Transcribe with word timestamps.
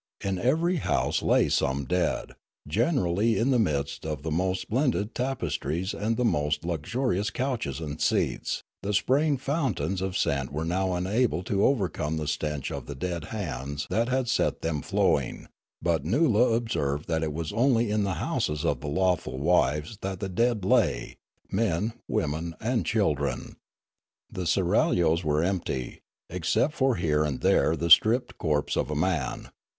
In 0.21 0.39
every 0.39 0.77
house 0.77 1.21
lay 1.21 1.47
some 1.47 1.85
dead, 1.85 2.31
generally 2.67 3.37
in 3.37 3.51
the 3.51 3.59
midst 3.59 4.03
of 4.03 4.23
the 4.23 4.31
most 4.31 4.61
splendid 4.61 5.13
tapestries 5.13 5.93
and 5.93 6.17
the 6.17 6.25
most 6.25 6.65
luxurious 6.65 7.29
couches 7.29 7.79
and 7.79 8.01
seats; 8.01 8.63
the 8.81 8.95
spraying 8.95 9.37
fountains 9.37 10.01
of 10.01 10.17
scent 10.17 10.51
were 10.51 10.65
now 10.65 10.93
unable 10.93 11.43
to 11.43 11.63
overcome 11.63 12.17
the 12.17 12.25
stench 12.25 12.71
of 12.71 12.87
the 12.87 12.95
dead 12.95 13.25
hands 13.25 13.85
that 13.91 14.09
had 14.09 14.27
set 14.27 14.61
them 14.63 14.81
fiowing; 14.81 15.45
but 15.83 16.03
Noola 16.03 16.55
observed 16.55 17.07
that 17.07 17.21
it 17.21 17.31
was 17.31 17.53
only 17.53 17.91
in 17.91 18.03
the 18.03 18.15
houses 18.15 18.65
of 18.65 18.81
the 18.81 18.87
lawful 18.87 19.37
wives 19.37 19.99
that 20.01 20.19
the 20.19 20.29
dead 20.29 20.65
lay, 20.65 21.17
men, 21.51 21.93
women, 22.07 22.55
and 22.59 22.87
children. 22.87 23.55
The 24.31 24.47
seraglios 24.47 25.23
were 25.23 25.43
empty, 25.43 25.99
except 26.27 26.73
for 26.73 26.95
here 26.95 27.23
and 27.23 27.41
there 27.41 27.75
the 27.75 27.91
stripped 27.91 28.39
corpse 28.39 28.75
of 28.75 28.89
a 28.89 28.95
man. 28.95 29.49